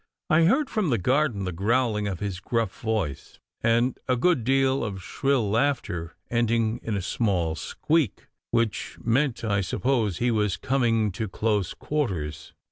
[0.31, 4.83] I heard from the garden the growling of his gruff voice, and a good deal
[4.83, 10.57] of shrill laughter ending in a small squeak, which meant, I suppose, that he was
[10.57, 12.51] coming to close quarters.